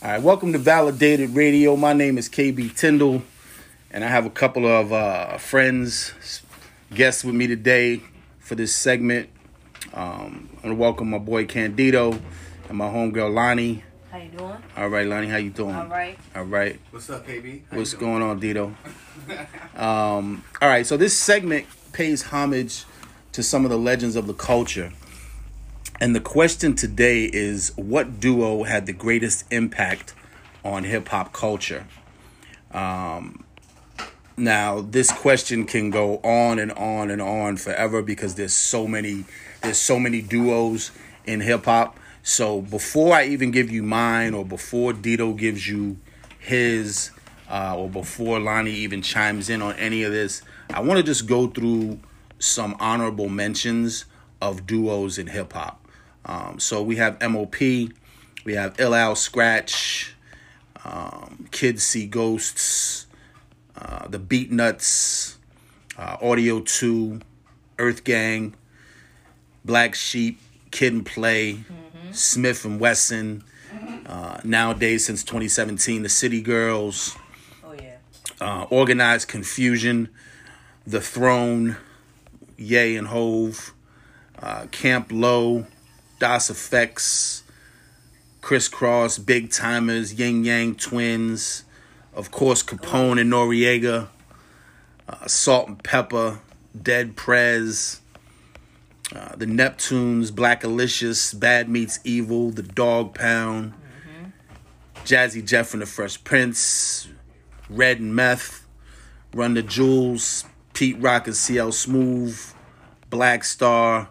All 0.00 0.08
right, 0.08 0.22
welcome 0.22 0.52
to 0.52 0.60
Validated 0.60 1.30
Radio. 1.30 1.74
My 1.74 1.92
name 1.92 2.18
is 2.18 2.28
KB 2.28 2.70
Tindal, 2.70 3.20
and 3.90 4.04
I 4.04 4.06
have 4.06 4.26
a 4.26 4.30
couple 4.30 4.64
of 4.64 4.92
uh, 4.92 5.38
friends, 5.38 6.12
guests 6.94 7.24
with 7.24 7.34
me 7.34 7.48
today 7.48 8.02
for 8.38 8.54
this 8.54 8.72
segment. 8.72 9.28
Um, 9.92 10.50
I 10.52 10.54
want 10.54 10.62
to 10.66 10.74
welcome 10.74 11.10
my 11.10 11.18
boy 11.18 11.46
Candido 11.46 12.16
and 12.68 12.78
my 12.78 12.88
homegirl 12.88 13.34
Lani. 13.34 13.82
How 14.12 14.18
you 14.18 14.28
doing? 14.28 14.56
All 14.76 14.88
right, 14.88 15.04
Lani, 15.04 15.26
how 15.26 15.38
you 15.38 15.50
doing? 15.50 15.74
All 15.74 15.88
right. 15.88 16.16
All 16.36 16.44
right. 16.44 16.78
What's 16.92 17.10
up, 17.10 17.26
KB? 17.26 17.62
How 17.68 17.76
What's 17.78 17.94
going 17.94 18.22
on, 18.22 18.40
Dito? 18.40 18.72
um, 19.76 20.44
all 20.62 20.68
right, 20.68 20.86
so 20.86 20.96
this 20.96 21.18
segment 21.18 21.66
pays 21.92 22.22
homage 22.22 22.84
to 23.32 23.42
some 23.42 23.64
of 23.64 23.72
the 23.72 23.78
legends 23.78 24.14
of 24.14 24.28
the 24.28 24.34
culture. 24.34 24.92
And 26.00 26.14
the 26.14 26.20
question 26.20 26.76
today 26.76 27.24
is 27.24 27.72
what 27.74 28.20
duo 28.20 28.62
had 28.62 28.86
the 28.86 28.92
greatest 28.92 29.44
impact 29.50 30.14
on 30.64 30.84
hip 30.84 31.08
hop 31.08 31.32
culture? 31.32 31.86
Um, 32.70 33.44
now, 34.36 34.80
this 34.80 35.10
question 35.10 35.64
can 35.64 35.90
go 35.90 36.18
on 36.18 36.60
and 36.60 36.70
on 36.70 37.10
and 37.10 37.20
on 37.20 37.56
forever 37.56 38.00
because 38.00 38.36
there's 38.36 38.52
so 38.52 38.86
many 38.86 39.24
there's 39.62 39.78
so 39.78 39.98
many 39.98 40.22
duos 40.22 40.92
in 41.26 41.40
hip 41.40 41.64
hop. 41.64 41.98
So 42.22 42.60
before 42.60 43.14
I 43.14 43.24
even 43.24 43.50
give 43.50 43.68
you 43.68 43.82
mine, 43.82 44.34
or 44.34 44.44
before 44.44 44.92
Dito 44.92 45.36
gives 45.36 45.66
you 45.66 45.98
his, 46.38 47.10
uh, 47.50 47.74
or 47.76 47.88
before 47.88 48.38
Lani 48.38 48.70
even 48.70 49.02
chimes 49.02 49.50
in 49.50 49.62
on 49.62 49.74
any 49.74 50.04
of 50.04 50.12
this, 50.12 50.42
I 50.70 50.80
want 50.80 50.98
to 50.98 51.02
just 51.02 51.26
go 51.26 51.48
through 51.48 51.98
some 52.38 52.76
honorable 52.78 53.28
mentions 53.28 54.04
of 54.40 54.64
duos 54.64 55.18
in 55.18 55.26
hip 55.26 55.54
hop. 55.54 55.84
Um, 56.28 56.60
so 56.60 56.82
we 56.82 56.96
have 56.96 57.18
MOP, 57.22 57.58
we 58.44 58.54
have 58.54 58.78
Ill 58.78 58.94
Al 58.94 59.14
Skratch, 59.14 60.10
um, 60.84 61.48
Kids 61.50 61.82
See 61.82 62.06
Ghosts, 62.06 63.06
uh, 63.76 64.06
the 64.08 64.18
Beatnuts, 64.18 65.36
uh, 65.96 66.16
Audio 66.20 66.60
2, 66.60 67.20
Earth 67.78 68.04
Gang, 68.04 68.54
Black 69.64 69.94
Sheep, 69.94 70.38
Kid 70.70 70.92
and 70.92 71.06
Play, 71.06 71.60
Smith 72.12 72.64
and 72.64 72.78
Wesson. 72.78 73.42
Uh, 74.06 74.40
nowadays, 74.44 75.04
since 75.06 75.22
2017, 75.22 76.02
the 76.02 76.08
City 76.08 76.40
Girls, 76.40 77.14
Oh 77.64 77.72
yeah. 77.74 77.96
uh, 78.40 78.64
Organized 78.70 79.28
Confusion, 79.28 80.08
The 80.86 81.00
Throne, 81.00 81.76
Yay 82.56 82.96
and 82.96 83.08
Hove, 83.08 83.74
uh, 84.42 84.66
Camp 84.70 85.08
Lo, 85.12 85.66
Das 86.18 86.50
EFX, 86.50 87.42
Crisscross, 88.40 89.18
Big 89.18 89.50
Tymers, 89.50 90.18
Yin 90.18 90.44
Yang 90.44 90.74
Twins, 90.76 91.64
of 92.14 92.30
course 92.30 92.62
Capone 92.62 93.20
and 93.20 93.32
Noriega, 93.32 94.08
uh, 95.08 95.26
Salt 95.26 95.68
and 95.68 95.82
Pepa, 95.82 96.40
Dead 96.80 97.16
Prez, 97.16 98.00
uh, 99.14 99.36
the 99.36 99.46
Neptunes, 99.46 100.30
Blackalicious, 100.30 101.38
Bad 101.38 101.68
Meets 101.68 102.00
Evil, 102.04 102.50
The 102.50 102.62
Dogg 102.62 103.14
Pound, 103.14 103.74
Jazzy 105.04 105.44
Jeff 105.44 105.72
and 105.72 105.82
the 105.82 105.86
Fresh 105.86 106.24
Prince, 106.24 107.08
Red 107.70 108.00
and 108.00 108.14
Meth, 108.14 108.66
Run 109.32 109.54
the 109.54 109.62
Jewels, 109.62 110.44
Pete 110.74 111.00
Rock 111.00 111.26
and 111.26 111.36
CL 111.36 111.72
Smooth, 111.72 112.40
Black 113.08 113.44
Star, 113.44 114.10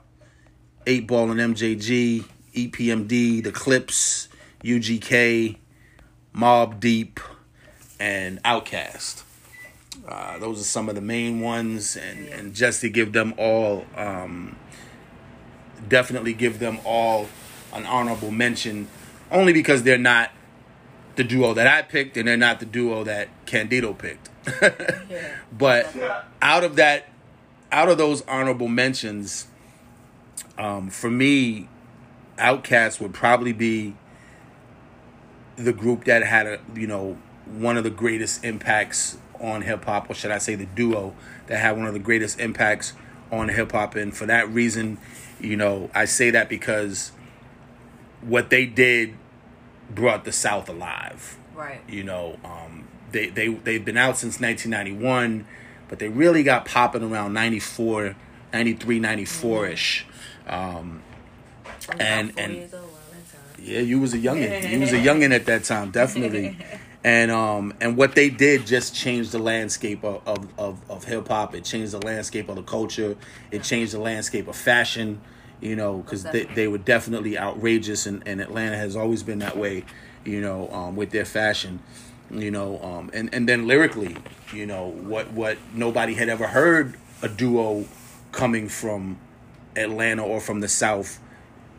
8 0.87 1.05
Ball 1.05 1.31
and 1.31 1.53
MJG, 1.53 2.23
EPMD, 2.53 3.43
The 3.43 3.51
Clipse, 3.51 4.29
UGK, 4.63 5.57
Mobb 6.33 6.79
Deep, 6.79 7.19
and 7.99 8.41
Outkast. 8.43 9.23
Uh, 10.07 10.39
those 10.39 10.61
are 10.61 10.63
some 10.63 10.87
of 10.87 10.95
the 10.95 11.01
main 11.01 11.41
ones, 11.41 11.97
and, 11.97 12.29
and 12.29 12.53
just 12.53 12.79
to 12.81 12.89
give 12.89 13.11
them 13.11 13.33
all, 13.37 13.85
um, 13.97 14.55
definitely 15.89 16.33
give 16.33 16.59
them 16.59 16.79
all 16.85 17.27
an 17.73 17.85
honorable 17.85 18.31
mention, 18.31 18.87
only 19.29 19.51
because 19.51 19.83
they're 19.83 19.97
not 19.97 20.31
the 21.17 21.23
duo 21.25 21.53
that 21.53 21.67
I 21.67 21.81
picked, 21.81 22.15
and 22.15 22.29
they're 22.29 22.37
not 22.37 22.61
the 22.61 22.65
duo 22.65 23.03
that 23.03 23.27
Candido 23.45 23.93
picked. 23.93 24.29
Yeah. 25.09 25.35
But 25.51 25.93
out 26.41 26.63
of 26.63 26.75
that, 26.75 27.09
out 27.71 27.89
of 27.89 27.97
those 27.97 28.21
honorable 28.23 28.67
mentions, 28.67 29.47
um, 30.57 30.89
for 30.89 31.09
me, 31.09 31.69
Outkast 32.37 32.99
would 32.99 33.13
probably 33.13 33.53
be 33.53 33.95
the 35.55 35.73
group 35.73 36.05
that 36.05 36.23
had 36.23 36.45
a 36.45 36.59
you 36.75 36.87
know 36.87 37.17
one 37.45 37.77
of 37.77 37.83
the 37.83 37.89
greatest 37.89 38.43
impacts 38.43 39.17
on 39.39 39.61
hip 39.61 39.85
hop, 39.85 40.09
or 40.09 40.13
should 40.13 40.31
I 40.31 40.37
say 40.37 40.55
the 40.55 40.65
duo 40.65 41.13
that 41.47 41.59
had 41.59 41.77
one 41.77 41.87
of 41.87 41.93
the 41.93 41.99
greatest 41.99 42.39
impacts 42.39 42.93
on 43.31 43.49
hip 43.49 43.71
hop, 43.71 43.95
and 43.95 44.15
for 44.15 44.25
that 44.25 44.49
reason, 44.49 44.97
you 45.39 45.55
know, 45.55 45.89
I 45.93 46.05
say 46.05 46.31
that 46.31 46.49
because 46.49 47.11
what 48.21 48.49
they 48.49 48.65
did 48.65 49.15
brought 49.89 50.25
the 50.25 50.31
South 50.31 50.69
alive. 50.69 51.37
Right. 51.55 51.81
You 51.87 52.03
know, 52.03 52.37
um, 52.43 52.87
they 53.11 53.29
they 53.29 53.49
they've 53.49 53.83
been 53.83 53.97
out 53.97 54.17
since 54.17 54.39
1991, 54.39 55.45
but 55.87 55.99
they 55.99 56.09
really 56.09 56.43
got 56.43 56.65
popping 56.65 57.03
around 57.03 57.33
94, 57.33 58.15
93, 58.61 58.99
94 58.99 59.67
ish. 59.67 60.05
Um, 60.47 61.01
was 61.75 61.85
about 61.85 62.01
And- 62.01 62.33
and- 62.39 62.55
old 62.55 62.63
around 62.63 62.71
that 62.73 63.31
time. 63.31 63.63
yeah, 63.63 63.79
you 63.81 63.99
was 63.99 64.13
a 64.13 64.17
youngin. 64.17 64.69
You 64.71 64.79
was 64.79 64.93
a 64.93 64.97
youngin 64.97 65.31
at 65.33 65.45
that 65.45 65.63
time, 65.63 65.91
definitely. 65.91 66.57
And 67.03 67.31
um 67.31 67.73
and 67.79 67.95
what 67.95 68.15
they 68.15 68.29
did 68.29 68.65
just 68.65 68.93
changed 68.93 69.31
the 69.31 69.39
landscape 69.39 70.03
of 70.03 70.21
of, 70.27 70.47
of, 70.57 70.73
of 70.89 71.03
hip 71.05 71.27
hop. 71.29 71.53
It 71.55 71.63
changed 71.63 71.93
the 71.93 72.01
landscape 72.01 72.49
of 72.49 72.55
the 72.57 72.63
culture. 72.63 73.15
It 73.51 73.63
changed 73.63 73.93
the 73.93 73.99
landscape 73.99 74.47
of 74.49 74.55
fashion. 74.57 75.21
You 75.61 75.75
know, 75.75 75.99
because 75.99 76.23
they, 76.23 76.43
they 76.57 76.67
were 76.67 76.79
definitely 76.79 77.37
outrageous, 77.37 78.05
and, 78.07 78.21
and 78.27 78.41
Atlanta 78.41 78.75
has 78.77 78.95
always 78.95 79.23
been 79.23 79.39
that 79.39 79.55
way. 79.57 79.85
You 80.25 80.41
know, 80.41 80.69
um, 80.71 80.95
with 80.97 81.11
their 81.11 81.23
fashion. 81.25 81.79
You 82.31 82.51
know, 82.51 82.79
um, 82.83 83.09
and 83.13 83.29
and 83.33 83.47
then 83.47 83.67
lyrically, 83.67 84.17
you 84.51 84.65
know 84.65 84.87
what 84.87 85.31
what 85.31 85.57
nobody 85.73 86.13
had 86.15 86.27
ever 86.29 86.47
heard 86.47 86.95
a 87.21 87.29
duo 87.29 87.85
coming 88.31 88.67
from 88.69 89.17
Atlanta 89.75 90.23
or 90.23 90.39
from 90.39 90.59
the 90.59 90.67
South 90.67 91.19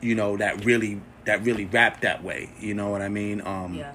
you 0.01 0.15
know 0.15 0.37
that 0.37 0.65
really 0.65 1.01
that 1.25 1.43
really 1.45 1.65
rap 1.65 2.01
that 2.03 2.23
way 2.23 2.49
you 2.61 2.73
know 2.73 2.89
what 2.89 3.03
i 3.03 3.09
mean 3.09 3.41
um 3.45 3.75
Yeah. 3.75 3.93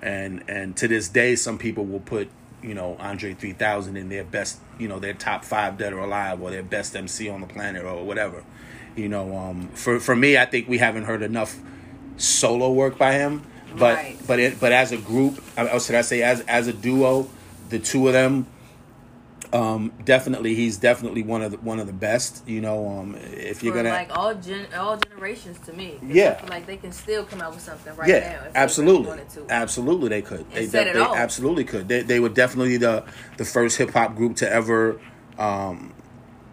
and 0.00 0.44
and 0.48 0.76
to 0.76 0.86
this 0.86 1.08
day 1.08 1.34
some 1.34 1.58
people 1.58 1.84
will 1.84 1.98
put 1.98 2.30
you 2.62 2.72
know 2.72 2.96
andre 3.00 3.34
3000 3.34 3.96
in 3.96 4.08
their 4.08 4.22
best 4.22 4.60
you 4.78 4.86
know 4.86 5.00
their 5.00 5.12
top 5.12 5.44
five 5.44 5.76
dead 5.76 5.92
or 5.92 5.98
alive 5.98 6.40
or 6.40 6.52
their 6.52 6.62
best 6.62 6.94
mc 6.94 7.28
on 7.28 7.40
the 7.40 7.48
planet 7.48 7.84
or 7.84 8.04
whatever 8.04 8.44
you 8.94 9.08
know 9.08 9.36
um 9.36 9.66
for 9.74 9.98
for 9.98 10.14
me 10.14 10.38
i 10.38 10.44
think 10.46 10.68
we 10.68 10.78
haven't 10.78 11.02
heard 11.04 11.22
enough 11.22 11.58
solo 12.16 12.70
work 12.72 12.96
by 12.96 13.14
him 13.14 13.42
but 13.76 13.96
Right. 13.96 14.16
but 14.28 14.38
it, 14.38 14.60
but 14.60 14.70
as 14.70 14.92
a 14.92 14.98
group 14.98 15.42
I 15.56 15.66
or 15.66 15.80
should 15.80 15.96
i 15.96 16.02
say 16.02 16.22
as 16.22 16.42
as 16.42 16.68
a 16.68 16.72
duo 16.72 17.28
the 17.70 17.80
two 17.80 18.06
of 18.06 18.12
them 18.12 18.46
um 19.52 19.92
definitely 20.04 20.54
he's 20.54 20.76
definitely 20.76 21.22
one 21.24 21.42
of 21.42 21.50
the 21.50 21.56
one 21.58 21.80
of 21.80 21.86
the 21.88 21.92
best 21.92 22.46
you 22.48 22.60
know 22.60 22.86
um 22.88 23.16
if 23.16 23.62
you're 23.64 23.72
For 23.72 23.82
gonna 23.82 23.88
like 23.94 24.16
all 24.16 24.34
gen 24.34 24.66
all 24.76 24.96
generations 24.96 25.58
to 25.66 25.72
me, 25.72 25.98
Yeah. 26.06 26.40
Like 26.48 26.66
they 26.66 26.76
can 26.76 26.92
still 26.92 27.24
come 27.24 27.40
out 27.40 27.52
with 27.54 27.60
something 27.62 27.94
right 27.96 28.08
yeah, 28.08 28.18
now. 28.44 28.52
they 28.52 28.58
absolutely, 28.58 29.18
absolutely, 29.48 30.08
they 30.08 30.22
could. 30.22 30.48
They, 30.52 30.66
set 30.66 30.86
it 30.86 30.94
they 30.94 31.00
absolutely 31.00 31.64
could. 31.64 31.88
They, 31.88 32.02
they 32.02 32.20
were 32.20 32.28
definitely 32.28 32.76
the 32.76 33.04
the 33.38 33.44
first 33.44 33.76
hip 33.78 33.90
hop 33.90 34.14
group 34.14 34.36
to 34.36 34.48
ever, 34.50 35.00
um, 35.38 35.94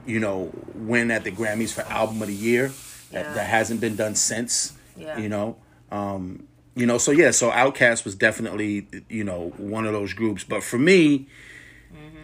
you 0.08 0.20
know, 0.20 0.52
win 0.74 1.12
at 1.12 1.24
the 1.24 1.32
Grammys 1.32 1.72
for 1.74 1.82
Album 1.82 2.22
of 2.22 2.28
the 2.30 2.34
Year. 2.34 2.72
That, 3.12 3.26
Yeah. 3.26 3.34
that 3.34 3.48
hasn't 3.48 3.80
been 3.80 3.96
done 3.96 4.16
since. 4.16 4.74
Yeah. 4.98 5.18
You 5.20 5.30
know, 5.30 5.58
um, 5.92 6.48
you 6.76 6.86
know. 6.88 6.98
So 6.98 7.12
yeah, 7.12 7.30
so 7.32 7.52
Outkast 7.52 8.06
was 8.06 8.16
definitely 8.16 8.88
you 9.08 9.24
know 9.24 9.54
one 9.58 9.86
of 9.86 9.94
those 9.94 10.14
groups. 10.14 10.44
But 10.44 10.64
for 10.64 10.80
me. 10.80 11.28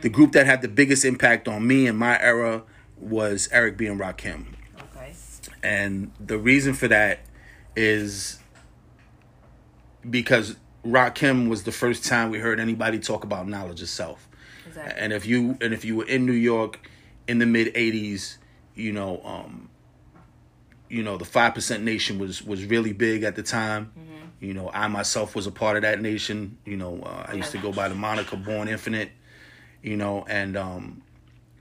The 0.04 0.10
group 0.10 0.34
that 0.34 0.46
had 0.46 0.62
the 0.62 0.68
biggest 0.68 1.06
impact 1.06 1.48
on 1.48 1.66
me 1.66 1.88
in 1.88 1.96
my 1.96 2.22
era 2.22 2.62
was 2.98 3.48
Eric 3.54 3.78
B 3.78 3.88
and 3.88 3.98
Rakim. 3.98 4.48
Okay. 4.78 5.14
And 5.64 6.12
the 6.20 6.38
reason 6.38 6.74
for 6.74 6.90
that 6.90 7.22
is 7.74 8.38
because 10.08 10.58
Rakim 10.86 11.48
was 11.48 11.64
the 11.64 11.72
first 11.72 12.04
time 12.04 12.32
we 12.32 12.40
heard 12.40 12.60
anybody 12.60 13.00
talk 13.00 13.24
about 13.24 13.48
knowledge 13.48 13.82
itself. 13.82 14.28
Exactly. 14.68 15.02
And 15.02 15.14
if 15.14 15.26
you 15.26 15.58
and 15.62 15.74
if 15.74 15.86
you 15.86 15.96
were 15.96 16.06
in 16.06 16.26
New 16.26 16.34
York 16.34 16.86
in 17.30 17.40
the 17.40 17.46
mid 17.46 17.74
'80s, 17.74 18.40
you 18.76 18.92
know, 18.92 19.22
um, 19.24 19.70
you 20.90 21.02
know, 21.02 21.16
the 21.16 21.24
Five 21.24 21.56
Percent 21.56 21.82
Nation 21.86 22.20
was 22.20 22.44
was 22.44 22.66
really 22.66 22.92
big 22.92 23.24
at 23.24 23.38
the 23.38 23.44
time. 23.44 23.94
You 24.42 24.54
know, 24.54 24.70
I 24.74 24.90
myself 24.90 25.34
was 25.34 25.48
a 25.48 25.52
part 25.52 25.78
of 25.78 25.84
that 25.84 26.02
nation. 26.02 26.58
You 26.66 26.76
know, 26.76 27.02
uh, 27.04 27.28
I 27.30 27.36
used 27.36 27.54
to 27.54 27.58
go 27.58 27.72
by 27.72 27.88
the 27.88 27.96
moniker 27.96 28.36
Born 28.36 28.68
Infinite. 28.68 29.10
You 29.84 29.98
know, 29.98 30.26
and 30.28 30.58
um, 30.58 31.04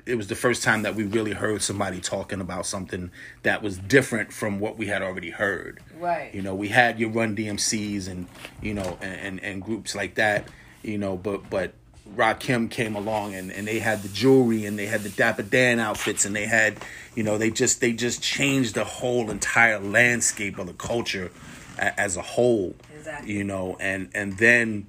it 0.07 0.15
was 0.15 0.29
the 0.29 0.35
first 0.35 0.63
time 0.63 0.83
that 0.83 0.95
we 0.95 1.05
really 1.05 1.33
heard 1.33 1.63
somebody 1.63 2.01
talking 2.01 2.41
about 2.41 2.67
something 2.67 3.11
that 3.43 3.63
was 3.63 3.79
different 3.79 4.33
from 4.33 4.59
what 4.59 4.79
we 4.79 4.87
had 4.87 5.03
already 5.03 5.31
heard. 5.31 5.81
Right. 5.99 6.35
You 6.35 6.43
know, 6.43 6.55
we 6.55 6.69
had 6.69 6.99
your 6.99 7.11
Run 7.11 7.37
DMCs 7.37 8.09
and 8.09 8.27
you 8.61 8.75
know 8.75 8.99
and 9.01 9.21
and, 9.21 9.45
and 9.45 9.63
groups 9.63 9.95
like 9.95 10.15
that. 10.17 10.49
You 10.83 10.99
know, 10.99 11.17
but 11.17 11.51
but 11.51 11.75
Rakim 12.17 12.71
came 12.71 12.97
along 12.97 13.35
and, 13.35 13.53
and 13.53 13.67
they 13.67 13.79
had 13.79 14.03
the 14.03 14.09
jewelry 14.09 14.67
and 14.67 14.79
they 14.79 14.87
had 14.87 15.03
the 15.03 15.09
Dapper 15.09 15.43
Dan 15.43 15.79
outfits 15.79 16.25
and 16.25 16.35
they 16.35 16.47
had, 16.47 16.77
you 17.15 17.23
know, 17.23 17.39
they 17.39 17.51
just 17.51 17.81
they 17.81 17.93
just 17.93 18.23
changed 18.23 18.75
the 18.75 18.85
whole 18.85 19.31
entire 19.31 19.79
landscape 19.79 20.59
of 20.59 20.67
the 20.67 20.73
culture 20.75 21.31
a, 21.79 21.99
as 22.01 22.17
a 22.17 22.23
whole. 22.23 22.75
Exactly. 22.95 23.33
You 23.33 23.45
know, 23.45 23.77
and 23.81 24.11
and 24.15 24.37
then 24.39 24.87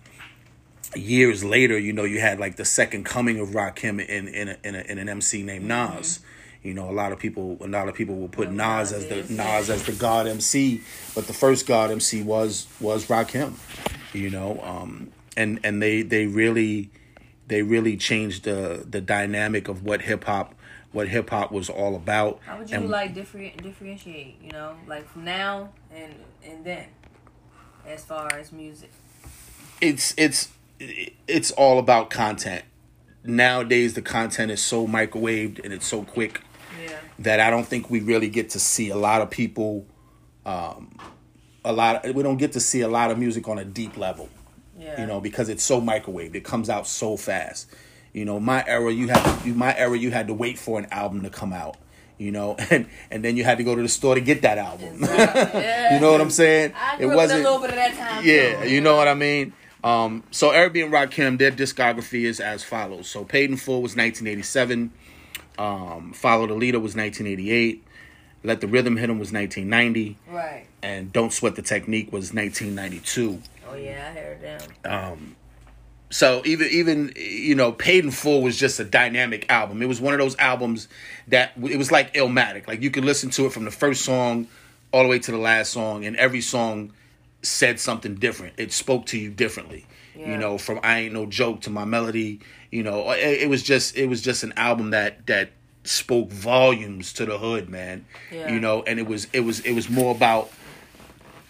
years 0.96 1.44
later, 1.44 1.78
you 1.78 1.94
know, 1.94 2.04
you 2.04 2.20
had 2.20 2.40
like 2.40 2.56
the 2.56 2.66
second 2.66 3.04
coming 3.06 3.40
of 3.40 3.50
Rakim 3.50 4.06
in 4.06 4.28
in 4.28 4.50
a, 4.50 4.58
in, 4.64 4.76
a, 4.76 4.80
in 4.80 4.98
an 4.98 5.10
MC 5.10 5.44
named 5.44 5.66
Nas. 5.66 6.20
You 6.62 6.74
know, 6.74 6.90
a 6.90 6.94
lot 6.94 7.12
of 7.12 7.20
people 7.20 7.58
a 7.62 7.68
lot 7.68 7.90
of 7.90 7.96
people 7.96 8.16
will 8.16 8.30
put 8.30 8.50
Nas 8.50 8.92
Nas 8.92 8.94
as 8.94 9.08
the. 9.08 9.34
Nas 9.34 9.70
as 9.70 9.84
the 9.86 9.92
God 9.92 10.28
MC, 10.28 10.82
but 11.14 11.28
the 11.28 11.34
first 11.34 11.68
God 11.68 11.92
MC 11.92 12.24
was 12.24 12.68
was 12.80 13.08
Rakim. 13.08 13.54
You 14.14 14.30
know, 14.30 14.60
um, 14.62 15.12
and 15.36 15.60
and 15.64 15.82
they 15.82 16.04
they 16.04 16.26
really 16.26 16.90
they 17.48 17.64
really 17.64 17.98
changed 17.98 18.44
the 18.44 18.86
the 18.90 19.02
dynamic 19.02 19.68
of 19.68 19.84
what 19.84 20.04
hip 20.04 20.24
hop 20.24 20.56
what 20.94 21.10
hip 21.10 21.32
hop 21.32 21.52
was 21.52 21.70
all 21.70 21.96
about. 21.96 22.40
How 22.46 22.60
would 22.60 22.70
you 22.70 22.78
And- 22.78 22.90
like 22.90 23.14
different 23.14 23.62
differentiate? 23.62 24.38
You 24.42 24.52
know, 24.52 24.76
like 24.88 25.10
from 25.10 25.26
now 25.26 25.72
and 25.94 26.14
and 26.46 26.64
then, 26.64 26.86
as 27.86 28.06
far 28.06 28.32
as 28.32 28.52
music. 28.54 28.92
it's 29.82 30.14
it's 30.18 30.50
it's 30.80 31.52
all 31.52 31.80
about 31.80 32.10
content. 32.10 32.64
Nowadays, 33.24 33.94
the 33.94 34.02
content 34.02 34.52
is 34.52 34.62
so 34.62 34.86
microwaved 34.86 35.64
and 35.64 35.74
it's 35.74 35.88
so 35.88 36.04
quick 36.04 36.42
Yeah. 36.84 36.98
that 37.20 37.40
I 37.40 37.50
don't 37.50 37.66
think 37.66 37.90
we 37.90 38.02
really 38.02 38.30
get 38.30 38.50
to 38.52 38.60
see 38.60 38.90
a 38.90 38.98
lot 38.98 39.22
of 39.22 39.30
people. 39.30 39.86
Um, 40.46 40.98
a 41.64 41.72
lot. 41.72 42.04
we 42.14 42.22
don't 42.24 42.38
get 42.38 42.52
to 42.54 42.60
see 42.60 42.82
a 42.82 42.90
lot 42.90 43.10
of 43.12 43.18
music 43.18 43.48
on 43.48 43.58
a 43.58 43.64
deep 43.64 43.96
level. 43.98 44.28
Yeah. 44.78 45.00
You 45.00 45.08
know, 45.08 45.22
because 45.22 45.48
it's 45.48 45.64
so 45.64 45.80
microwaved. 45.80 46.36
It 46.36 46.44
comes 46.44 46.70
out 46.70 46.86
so 46.88 47.16
fast. 47.16 47.70
You 48.12 48.26
know, 48.26 48.40
my 48.40 48.64
era, 48.68 48.92
you 48.92 49.08
had 49.08 49.46
you, 49.46 49.54
my 49.54 49.76
era, 49.78 49.98
you 49.98 50.12
had 50.12 50.28
to 50.28 50.34
wait 50.34 50.60
for 50.60 50.78
an 50.78 50.88
album 50.92 51.22
to 51.24 51.30
come 51.30 51.54
out. 51.54 51.78
You 52.18 52.32
know, 52.32 52.56
and 52.70 52.88
and 53.10 53.24
then 53.24 53.38
you 53.38 53.46
had 53.46 53.58
to 53.60 53.64
go 53.64 53.76
to 53.76 53.82
the 53.82 53.88
store 53.88 54.16
to 54.16 54.22
get 54.22 54.42
that 54.42 54.58
album. 54.58 55.00
Yeah. 55.02 55.94
you 55.96 56.02
know 56.02 56.12
what 56.12 56.20
I'm 56.20 56.30
saying? 56.30 56.74
I 56.76 56.98
grew 56.98 57.12
up 57.12 57.16
with 57.18 57.32
a 57.32 57.36
little 57.38 57.60
bit 57.60 57.70
of 57.70 57.76
that 57.78 57.96
time. 57.96 58.26
Yeah, 58.26 58.64
too. 58.64 58.70
you 58.70 58.82
know 58.82 58.98
what 58.98 59.08
I 59.08 59.14
mean. 59.14 59.54
Um, 59.84 60.24
so 60.32 60.52
B 60.70 60.82
and 60.82 60.94
Rakim, 60.94 61.38
their 61.38 61.52
discography 61.52 62.24
is 62.24 62.40
as 62.40 62.64
follows. 62.64 63.10
So 63.10 63.26
Paid 63.26 63.50
in 63.52 63.58
Full 63.58 63.82
was 63.82 63.96
1987. 63.96 64.92
Um, 65.58 66.14
Follow 66.14 66.48
the 66.48 66.54
Leader 66.54 66.80
was 66.80 66.96
1988. 66.96 67.86
Let 68.46 68.62
the 68.62 68.68
Rhythm 68.68 68.98
Hit 68.98 69.10
'Em 69.10 69.20
was 69.20 69.32
1990. 69.32 70.18
Right. 70.30 70.66
And 70.82 71.12
Don't 71.12 71.32
Sweat 71.32 71.56
the 71.56 71.62
Technique 71.62 72.12
was 72.12 72.34
1992. 72.34 73.42
Oh 73.70 73.76
yeah, 73.76 74.10
I 74.10 74.20
heard 74.20 74.42
them. 74.84 75.36
So 76.14 76.44
even 76.46 76.68
even 76.70 77.14
you 77.16 77.56
know, 77.56 77.72
Paid 77.72 78.06
in 78.06 78.12
Full 78.12 78.44
was 78.44 78.58
just 78.58 78.80
a 78.80 78.84
dynamic 78.84 79.50
album. 79.50 79.82
It 79.82 79.88
was 79.88 80.00
one 80.00 80.14
of 80.14 80.20
those 80.20 80.38
albums 80.38 80.88
that 81.28 81.54
it 81.58 81.78
was 81.78 81.92
like 81.92 82.14
Illmatic. 82.14 82.68
Like 82.68 82.84
you 82.84 82.92
could 82.92 83.04
listen 83.04 83.32
to 83.32 83.48
it 83.48 83.52
from 83.52 83.66
the 83.66 83.72
first 83.72 84.06
song 84.06 84.48
all 84.92 85.02
the 85.02 85.10
way 85.10 85.18
to 85.18 85.32
the 85.32 85.40
last 85.40 85.72
song, 85.72 86.06
and 86.06 86.16
every 86.18 86.42
song 86.42 86.94
said 87.44 87.80
something 87.80 88.16
different. 88.16 88.54
It 88.58 88.72
spoke 88.72 89.06
to 89.08 89.20
you 89.20 89.30
differently. 89.30 89.86
Yeah. 90.16 90.32
You 90.32 90.38
know, 90.38 90.58
from 90.58 90.80
I 90.84 91.00
ain't 91.00 91.14
no 91.14 91.26
joke 91.26 91.62
to 91.62 91.70
my 91.70 91.86
melody. 91.86 92.40
You 92.72 92.84
know, 92.84 93.12
it, 93.12 93.44
it 93.44 93.50
was 93.50 93.64
just 93.64 93.96
it 93.96 94.08
was 94.08 94.22
just 94.22 94.44
an 94.44 94.54
album 94.58 94.92
that 94.92 95.28
that 95.28 95.52
spoke 95.84 96.30
volumes 96.30 97.14
to 97.14 97.26
the 97.26 97.38
hood, 97.38 97.70
man. 97.70 98.06
Yeah. 98.32 98.52
You 98.52 98.60
know, 98.60 98.84
and 98.84 99.00
it 99.00 99.08
was 99.08 99.28
it 99.34 99.42
was 99.42 99.60
it 99.62 99.74
was 99.74 99.90
more 99.90 100.14
about 100.16 100.52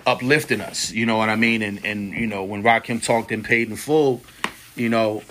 uplifting 0.06 0.62
us. 0.62 0.92
You 0.92 1.06
know 1.06 1.18
what 1.18 1.30
I 1.30 1.36
mean? 1.36 1.62
And 1.62 1.86
and 1.86 2.14
you 2.14 2.28
know 2.28 2.44
when 2.44 2.64
Rakim 2.64 3.04
talked 3.04 3.32
and 3.32 3.44
Paid 3.44 3.70
in 3.70 3.76
Full, 3.76 4.22
you 4.76 4.90
know, 4.90 5.24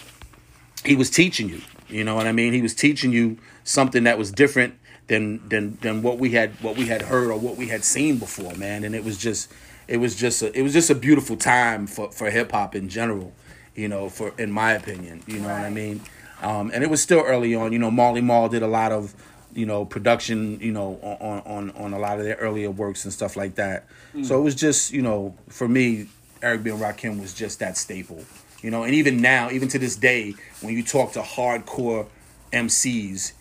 he 0.84 0.96
was 0.96 1.10
teaching 1.10 1.48
you. 1.48 1.62
You 1.88 2.04
know 2.04 2.14
what 2.14 2.26
I 2.26 2.32
mean? 2.32 2.52
He 2.52 2.62
was 2.62 2.74
teaching 2.74 3.12
you 3.12 3.38
something 3.64 4.04
that 4.04 4.18
was 4.18 4.30
different 4.30 4.78
than 5.08 5.46
than 5.48 5.78
than 5.80 6.02
what 6.02 6.18
we 6.18 6.30
had 6.30 6.52
what 6.62 6.76
we 6.76 6.86
had 6.86 7.02
heard 7.02 7.30
or 7.30 7.38
what 7.38 7.56
we 7.56 7.68
had 7.68 7.84
seen 7.84 8.18
before, 8.18 8.54
man. 8.54 8.84
And 8.84 8.94
it 8.94 9.04
was 9.04 9.18
just 9.18 9.52
it 9.92 9.98
was 9.98 10.16
just 10.16 10.40
a 10.40 10.58
it 10.58 10.62
was 10.62 10.72
just 10.72 10.88
a 10.88 10.94
beautiful 10.94 11.36
time 11.36 11.86
for 11.86 12.10
for 12.10 12.30
hip 12.30 12.52
hop 12.52 12.74
in 12.74 12.88
general. 12.88 13.34
You 13.74 13.88
know, 13.88 14.08
for 14.08 14.32
in 14.38 14.50
my 14.50 14.72
opinion, 14.72 15.22
you 15.26 15.38
know 15.38 15.48
what 15.48 15.60
I 15.60 15.70
mean. 15.70 16.00
Um, 16.40 16.70
and 16.72 16.82
it 16.82 16.88
was 16.88 17.02
still 17.02 17.20
early 17.20 17.54
on. 17.54 17.72
You 17.72 17.78
know, 17.78 17.90
Marley 17.90 18.22
Marl 18.22 18.48
did 18.48 18.62
a 18.62 18.66
lot 18.66 18.90
of 18.90 19.14
you 19.52 19.66
know 19.66 19.84
production. 19.84 20.58
You 20.60 20.72
know, 20.72 20.94
on 21.02 21.40
on 21.40 21.70
on 21.72 21.92
a 21.92 21.98
lot 21.98 22.18
of 22.18 22.24
their 22.24 22.36
earlier 22.36 22.70
works 22.70 23.04
and 23.04 23.12
stuff 23.12 23.36
like 23.36 23.56
that. 23.56 23.84
So 24.22 24.38
it 24.38 24.42
was 24.42 24.54
just 24.54 24.92
you 24.92 25.02
know 25.02 25.34
for 25.50 25.68
me, 25.68 26.08
Eric 26.40 26.62
B 26.62 26.70
and 26.70 26.80
Rakim 26.80 27.20
was 27.20 27.34
just 27.34 27.58
that 27.58 27.76
staple. 27.76 28.24
You 28.62 28.70
know, 28.70 28.84
and 28.84 28.94
even 28.94 29.20
now, 29.20 29.50
even 29.50 29.68
to 29.68 29.78
this 29.78 29.96
day, 29.96 30.34
when 30.62 30.72
you 30.74 30.82
talk 30.82 31.12
to 31.12 31.20
hardcore 31.20 32.06
MCs, 32.50 33.32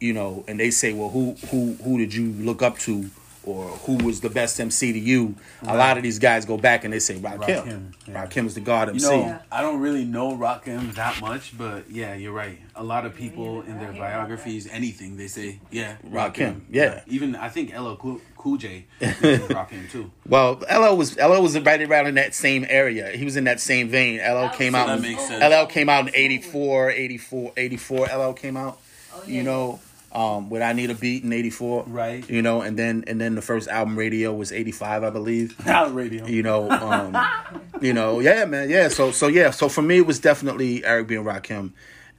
you 0.00 0.14
know, 0.14 0.44
and 0.48 0.58
they 0.58 0.70
say, 0.70 0.94
"Well, 0.94 1.10
who 1.10 1.32
who 1.50 1.74
who 1.84 1.98
did 1.98 2.14
you 2.14 2.32
look 2.32 2.62
up 2.62 2.78
to, 2.80 3.10
or 3.50 3.64
who 3.86 3.96
was 4.04 4.20
the 4.20 4.30
best 4.30 4.58
MC 4.60 4.92
to 4.92 4.98
you?" 4.98 5.34
A 5.62 5.76
lot 5.76 5.96
of 5.96 6.02
these 6.02 6.18
guys 6.18 6.44
go 6.44 6.56
back 6.56 6.84
and 6.84 6.92
they 6.92 6.98
say 6.98 7.16
Rakim. 7.16 7.40
Rakim, 7.64 7.92
yeah. 8.08 8.26
Rakim 8.26 8.46
is 8.46 8.54
the 8.54 8.60
god 8.60 8.88
You 8.88 8.94
MC. 8.94 9.06
know, 9.10 9.20
Yeah. 9.20 9.38
I 9.52 9.60
don't 9.62 9.80
really 9.80 10.04
know 10.04 10.36
Rakim 10.36 10.94
that 10.94 11.20
much, 11.20 11.56
but 11.56 11.90
yeah, 11.90 12.14
you're 12.14 12.32
right. 12.32 12.58
A 12.76 12.84
lot 12.84 13.04
of 13.04 13.14
people 13.14 13.56
neither. 13.62 13.68
in 13.70 13.78
their 13.78 13.92
hear 13.92 14.02
about 14.02 14.12
biographies, 14.12 14.66
anything 14.70 15.16
they 15.16 15.26
say, 15.28 15.58
yeah, 15.70 15.96
Rakim, 16.08 16.60
yeah. 16.70 17.00
Even 17.06 17.34
I 17.36 17.48
think 17.48 17.76
LL 17.76 17.96
Cool, 17.96 18.20
cool 18.38 18.56
J 18.56 18.86
mentions 19.00 19.40
Rakim 19.48 19.90
too. 19.90 20.10
Well, 20.26 20.62
LL 20.72 20.96
was 20.96 21.16
LL 21.18 21.42
was 21.42 21.58
right 21.58 21.82
around 21.82 22.06
in 22.06 22.14
that 22.14 22.34
same 22.34 22.64
area. 22.68 23.10
He 23.10 23.24
was 23.24 23.36
in 23.36 23.44
that 23.44 23.60
same 23.60 23.88
vein. 23.88 24.18
LL 24.20 24.48
came 24.50 24.72
So 24.72 24.78
out. 24.78 24.86
that 24.86 24.96
in- 24.96 25.02
makes 25.02 25.26
sense. 25.26 25.42
LL 25.44 25.66
came 25.66 25.88
out 25.90 26.08
in 26.08 26.14
84, 26.14 26.90
84, 26.90 27.52
84. 27.56 28.06
LL 28.06 28.32
came 28.32 28.56
out. 28.56 28.78
Oh, 29.14 29.22
You 29.26 29.42
know, 29.42 29.80
um, 30.12 30.50
with 30.50 30.62
I 30.62 30.72
Need 30.72 30.90
a 30.90 30.94
Beat 30.94 31.24
in 31.24 31.32
84. 31.32 31.84
Right. 31.86 32.28
You 32.28 32.42
know, 32.42 32.62
and 32.62 32.78
then 32.78 33.04
and 33.06 33.20
then 33.20 33.34
the 33.34 33.42
first 33.42 33.68
album 33.68 33.98
Radio 33.98 34.32
was 34.32 34.52
85, 34.52 35.04
I 35.04 35.10
believe. 35.10 35.66
Not 35.66 35.94
radio. 35.94 36.26
You 36.26 36.42
know, 36.42 36.70
um, 36.70 37.16
you 37.80 37.92
know, 37.92 38.20
yeah, 38.20 38.44
man, 38.44 38.70
yeah. 38.70 38.88
So 38.88 39.10
so 39.10 39.28
yeah, 39.28 39.50
so 39.50 39.68
for 39.68 39.82
me 39.82 39.98
it 39.98 40.06
was 40.06 40.18
definitely 40.18 40.84
Eric 40.84 41.08
B 41.08 41.14
and 41.16 41.26
Rakim, 41.26 41.72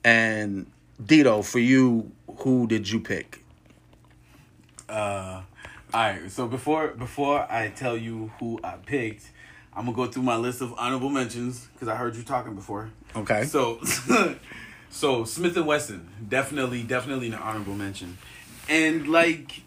and 0.03 0.65
Dito. 1.01 1.43
For 1.43 1.59
you, 1.59 2.11
who 2.37 2.67
did 2.67 2.89
you 2.89 2.99
pick? 2.99 3.43
Uh, 4.87 5.41
all 5.93 6.01
right. 6.01 6.31
So 6.31 6.47
before 6.47 6.89
before 6.89 7.45
I 7.49 7.69
tell 7.69 7.97
you 7.97 8.31
who 8.39 8.59
I 8.63 8.77
picked, 8.77 9.29
I'm 9.73 9.85
gonna 9.85 9.95
go 9.95 10.07
through 10.07 10.23
my 10.23 10.35
list 10.35 10.61
of 10.61 10.73
honorable 10.77 11.09
mentions 11.09 11.67
because 11.73 11.87
I 11.87 11.95
heard 11.95 12.15
you 12.15 12.23
talking 12.23 12.55
before. 12.55 12.89
Okay. 13.15 13.45
So, 13.45 13.79
so 14.91 15.23
Smith 15.25 15.57
and 15.57 15.65
Wesson 15.65 16.07
definitely 16.27 16.83
definitely 16.83 17.27
an 17.27 17.33
honorable 17.35 17.75
mention, 17.75 18.17
and 18.69 19.07
like 19.07 19.63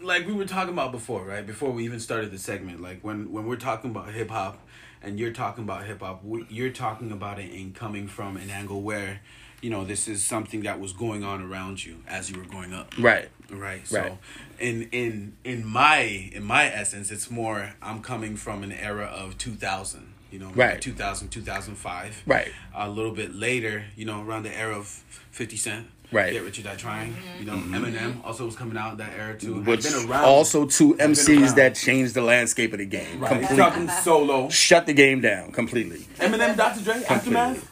like 0.00 0.26
we 0.26 0.32
were 0.34 0.44
talking 0.44 0.72
about 0.72 0.92
before, 0.92 1.24
right? 1.24 1.46
Before 1.46 1.70
we 1.70 1.84
even 1.84 2.00
started 2.00 2.30
the 2.30 2.38
segment, 2.38 2.80
like 2.82 3.00
when 3.02 3.32
when 3.32 3.46
we're 3.46 3.56
talking 3.56 3.90
about 3.90 4.10
hip 4.10 4.30
hop, 4.30 4.58
and 5.02 5.18
you're 5.18 5.32
talking 5.32 5.64
about 5.64 5.84
hip 5.84 6.00
hop, 6.00 6.22
you're 6.48 6.70
talking 6.70 7.12
about 7.12 7.38
it 7.38 7.50
in 7.50 7.72
coming 7.72 8.06
from 8.08 8.36
an 8.36 8.50
angle 8.50 8.82
where, 8.82 9.20
you 9.62 9.70
know, 9.70 9.84
this 9.84 10.08
is 10.08 10.24
something 10.24 10.62
that 10.62 10.80
was 10.80 10.92
going 10.92 11.24
on 11.24 11.42
around 11.42 11.84
you 11.84 12.02
as 12.06 12.30
you 12.30 12.38
were 12.38 12.44
growing 12.44 12.72
up. 12.74 12.92
Right. 12.98 13.28
Right. 13.50 13.86
So 13.86 14.00
Right. 14.00 14.18
in 14.58 14.82
in 14.92 15.36
in 15.44 15.64
my 15.64 15.98
in 16.32 16.42
my 16.42 16.64
essence 16.64 17.10
it's 17.10 17.30
more 17.30 17.74
I'm 17.80 18.02
coming 18.02 18.36
from 18.36 18.62
an 18.62 18.72
era 18.72 19.04
of 19.06 19.38
2000, 19.38 20.12
you 20.30 20.38
know, 20.38 20.50
Right. 20.54 20.80
2000 20.80 21.28
2005. 21.28 22.22
Right. 22.26 22.52
A 22.74 22.88
little 22.88 23.12
bit 23.12 23.34
later, 23.34 23.84
you 23.96 24.04
know, 24.04 24.22
around 24.22 24.42
the 24.44 24.56
era 24.56 24.76
of 24.76 24.86
50 25.30 25.56
Cent. 25.56 25.86
Right. 26.12 26.32
Get 26.32 26.44
Rich 26.44 26.60
or 26.60 26.62
Die 26.62 26.76
Trying. 26.76 27.12
Mm-hmm. 27.14 27.40
You 27.40 27.44
know, 27.46 27.56
mm-hmm. 27.56 27.74
Eminem 27.74 28.24
also 28.24 28.46
was 28.46 28.54
coming 28.54 28.76
out 28.76 28.98
that 28.98 29.12
era 29.18 29.36
too. 29.36 29.60
Which 29.62 29.82
been 29.82 30.08
around. 30.08 30.24
also 30.24 30.64
two 30.64 30.94
MCs 30.94 31.56
that 31.56 31.74
changed 31.74 32.14
the 32.14 32.22
landscape 32.22 32.72
of 32.72 32.78
the 32.78 32.86
game 32.86 33.18
right. 33.18 33.28
completely. 33.28 33.56
Talking 33.56 33.88
solo. 33.88 34.48
Shut 34.48 34.86
the 34.86 34.92
game 34.92 35.20
down 35.20 35.50
completely. 35.50 36.06
Eminem, 36.18 36.56
Dr. 36.56 36.82
Dre, 36.84 37.02
Aftermath. 37.08 37.68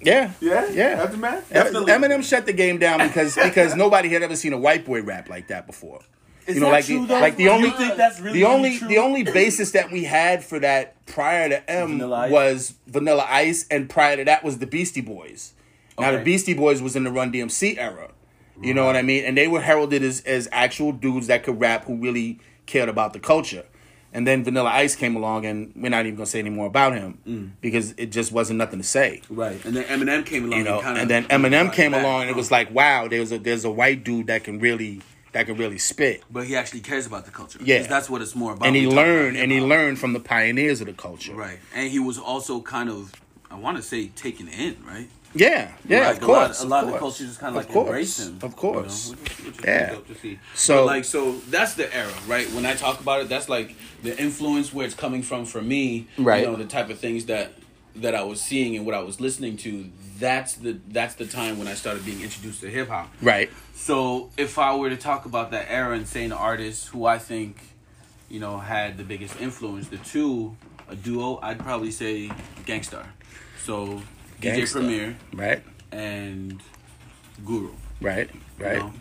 Yeah. 0.00 0.32
Yeah, 0.40 0.68
Yeah. 0.70 1.02
Aftermath. 1.02 1.50
Em- 1.52 1.72
Definitely. 1.72 1.92
Eminem 1.92 2.24
shut 2.28 2.44
the 2.44 2.52
game 2.52 2.78
down 2.78 2.98
because 3.06 3.36
because 3.36 3.74
nobody 3.74 4.08
had 4.08 4.22
ever 4.22 4.36
seen 4.36 4.52
a 4.52 4.58
white 4.58 4.84
boy 4.84 5.02
rap 5.02 5.28
like 5.28 5.48
that 5.48 5.66
before. 5.66 6.00
Is 6.46 6.56
you 6.56 6.60
know, 6.60 6.66
that 6.66 6.72
like 6.72 6.84
true, 6.86 7.00
the, 7.00 7.06
though? 7.06 7.20
like 7.20 7.36
the 7.36 7.44
You 7.44 7.50
only 7.50 7.70
think 7.70 7.96
that's 7.96 8.20
really, 8.20 8.38
the 8.40 8.44
only 8.44 8.78
true? 8.78 8.88
the 8.88 8.98
only 8.98 9.22
basis 9.22 9.70
that 9.72 9.90
we 9.90 10.04
had 10.04 10.44
for 10.44 10.58
that 10.60 11.04
prior 11.06 11.48
to 11.48 11.70
M 11.70 11.88
Vanilla 11.98 12.28
was 12.30 12.74
Vanilla 12.86 13.26
Ice, 13.28 13.66
and 13.70 13.88
prior 13.88 14.16
to 14.16 14.24
that 14.24 14.44
was 14.44 14.58
the 14.58 14.66
Beastie 14.66 15.00
Boys. 15.00 15.52
Now 15.98 16.10
the 16.12 16.18
Beastie 16.24 16.54
Boys 16.54 16.82
was 16.82 16.96
in 16.96 17.04
the 17.04 17.10
Run 17.12 17.32
DMC 17.32 17.78
era. 17.78 18.10
You 18.60 18.72
know 18.74 18.84
what 18.86 18.96
I 18.96 19.02
mean? 19.02 19.24
And 19.24 19.36
they 19.36 19.48
were 19.48 19.60
heralded 19.60 20.02
as 20.02 20.20
as 20.22 20.48
actual 20.52 20.92
dudes 20.92 21.26
that 21.28 21.42
could 21.44 21.58
rap 21.60 21.84
who 21.84 21.96
really 21.96 22.38
cared 22.66 22.88
about 22.88 23.12
the 23.12 23.20
culture. 23.20 23.64
And 24.12 24.28
then 24.28 24.44
Vanilla 24.44 24.70
Ice 24.70 24.94
came 24.94 25.16
along, 25.16 25.44
and 25.44 25.72
we're 25.74 25.88
not 25.88 26.06
even 26.06 26.14
gonna 26.14 26.26
say 26.26 26.38
any 26.38 26.50
more 26.50 26.66
about 26.68 26.94
him 26.94 27.18
Mm. 27.26 27.50
because 27.60 27.94
it 27.96 28.12
just 28.12 28.30
wasn't 28.30 28.58
nothing 28.58 28.78
to 28.78 28.84
say. 28.86 29.22
Right. 29.28 29.62
And 29.64 29.74
then 29.74 29.84
Eminem 29.86 30.24
came 30.24 30.44
along. 30.44 30.58
You 30.58 30.64
know, 30.64 30.80
kinda 30.80 31.00
and 31.00 31.10
then 31.10 31.24
Eminem 31.24 31.72
came 31.72 31.90
back. 31.90 32.02
along, 32.04 32.20
and 32.22 32.30
it 32.30 32.36
was 32.36 32.52
like, 32.52 32.72
wow, 32.72 33.08
there's 33.08 33.32
a 33.32 33.38
there's 33.38 33.64
a 33.64 33.70
white 33.72 34.04
dude 34.04 34.28
that 34.28 34.44
can 34.44 34.60
really 34.60 35.00
that 35.34 35.46
can 35.46 35.56
really 35.56 35.78
spit. 35.78 36.22
But 36.30 36.46
he 36.46 36.56
actually 36.56 36.80
cares 36.80 37.06
about 37.06 37.24
the 37.26 37.30
culture. 37.30 37.58
Yeah. 37.62 37.82
that's 37.82 38.08
what 38.08 38.22
it's 38.22 38.34
more 38.34 38.52
about. 38.54 38.66
and 38.66 38.74
he 38.74 38.86
We 38.86 38.86
talk 38.86 38.92
about 38.94 39.06
learned 39.06 39.36
and 39.36 39.52
he 39.52 39.60
learned 39.60 39.98
from 39.98 40.12
the 40.14 40.20
pioneers 40.20 40.80
of 40.80 40.86
the 40.86 40.92
culture. 40.94 41.34
Right. 41.34 41.58
And 41.74 41.90
he 41.90 41.98
was 41.98 42.18
also 42.18 42.60
kind 42.62 42.88
of, 42.88 43.12
I 43.50 43.56
want 43.56 43.76
to 43.76 43.82
say, 43.82 44.06
taken 44.08 44.48
in, 44.48 44.76
right? 44.86 45.08
Yeah, 45.36 45.72
yeah, 45.88 46.06
Like, 46.06 46.16
of 46.18 46.22
a 46.22 46.26
lot- 46.26 46.46
course. 46.46 46.62
A 46.62 46.66
lot, 46.68 46.84
of, 46.84 46.92
the 46.92 46.98
culture 46.98 47.24
just 47.26 47.40
kind 47.40 47.56
Of 47.56 47.62
of 47.62 47.66
like 47.66 47.72
course. 47.74 47.86
embraced 47.88 48.20
him. 48.20 48.38
Of 48.42 48.54
course. 48.56 49.08
You 49.08 49.14
know, 49.16 49.20
which 49.22 49.38
which 49.44 49.58
is 49.58 49.64
Yeah. 49.64 49.90
dope 49.90 50.06
to 50.06 50.14
see. 50.14 50.38
So- 50.54 50.76
But, 50.76 50.86
like, 50.86 51.04
so 51.04 51.32
that's 51.50 51.74
the 51.74 51.92
era, 51.94 52.12
right? 52.28 52.48
When 52.52 52.64
I 52.64 52.74
talk 52.74 53.00
about 53.00 53.20
it, 53.22 53.28
that's 53.28 53.48
like 53.48 53.74
the 54.04 54.16
influence 54.16 54.72
where 54.72 54.86
it's 54.86 54.94
coming 54.94 55.24
from 55.24 55.44
for 55.44 55.60
me. 55.60 56.06
Right. 56.16 56.42
You 56.44 56.46
know, 56.52 56.56
the 56.56 56.64
type 56.66 56.88
of 56.88 57.00
things 57.00 57.24
that 57.26 57.52
that 57.96 58.14
I 58.14 58.22
was 58.22 58.40
seeing 58.40 58.76
and 58.76 58.84
what 58.86 58.94
I 58.94 59.00
was 59.00 59.20
listening 59.20 59.56
to. 59.58 59.90
That's 60.18 60.54
the 60.54 60.78
that's 60.88 61.14
the 61.14 61.26
time 61.26 61.58
when 61.58 61.66
I 61.68 61.74
started 61.74 62.04
being 62.04 62.20
introduced 62.22 62.60
to 62.60 62.70
hip 62.70 62.88
hop. 62.88 63.12
Right. 63.20 63.50
So 63.74 64.30
if 64.36 64.58
I 64.58 64.74
were 64.76 64.90
to 64.90 64.96
talk 64.96 65.26
about 65.26 65.50
that 65.50 65.66
era 65.70 65.96
and 65.96 66.06
saying 66.06 66.28
the 66.30 66.36
artists 66.36 66.86
who 66.86 67.04
I 67.04 67.18
think, 67.18 67.56
you 68.28 68.38
know, 68.40 68.58
had 68.58 68.96
the 68.96 69.02
biggest 69.04 69.40
influence, 69.40 69.88
the 69.88 69.98
two, 69.98 70.56
a 70.88 70.94
duo, 70.96 71.38
I'd 71.42 71.58
probably 71.58 71.90
say 71.90 72.30
Gang 72.64 72.82
Starr. 72.84 73.06
So 73.64 74.02
DJ 74.40 74.58
Gangsta. 74.62 74.72
Premier 74.72 75.16
Right. 75.32 75.62
and 75.90 76.60
Guru. 77.44 77.72
Right. 78.00 78.30
you 78.58 78.64
Right. 78.64 78.78
know? 78.78 78.92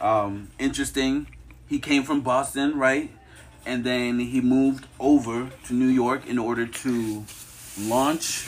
Um, 0.00 0.48
interesting. 0.58 1.26
He 1.68 1.78
came 1.78 2.02
from 2.02 2.22
Boston, 2.22 2.78
right? 2.78 3.10
And 3.66 3.84
then 3.84 4.18
he 4.18 4.40
moved 4.40 4.86
over 4.98 5.50
to 5.66 5.72
New 5.74 5.86
York 5.88 6.26
in 6.26 6.38
order 6.38 6.66
to 6.66 7.24
launch 7.80 8.46